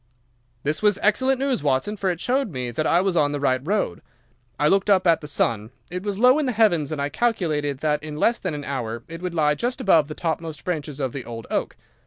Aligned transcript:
"This 0.63 0.81
was 0.81 0.97
excellent 1.03 1.37
news, 1.37 1.61
Watson, 1.61 1.95
for 1.95 2.09
it 2.09 2.19
showed 2.19 2.49
me 2.49 2.71
that 2.71 2.87
I 2.87 3.01
was 3.01 3.15
on 3.15 3.33
the 3.33 3.39
right 3.39 3.61
road. 3.63 4.01
I 4.59 4.67
looked 4.67 4.89
up 4.89 5.05
at 5.05 5.21
the 5.21 5.27
sun. 5.27 5.69
It 5.91 6.01
was 6.01 6.17
low 6.17 6.39
in 6.39 6.47
the 6.47 6.53
heavens, 6.53 6.91
and 6.91 6.99
I 6.99 7.09
calculated 7.09 7.81
that 7.81 8.01
in 8.01 8.17
less 8.17 8.39
than 8.39 8.55
an 8.55 8.63
hour 8.65 9.03
it 9.07 9.21
would 9.21 9.35
lie 9.35 9.53
just 9.53 9.79
above 9.79 10.07
the 10.07 10.15
topmost 10.15 10.63
branches 10.65 10.99
of 10.99 11.13
the 11.13 11.23
old 11.23 11.45
oak. 11.51 11.75